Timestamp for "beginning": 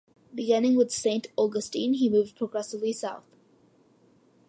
0.33-0.77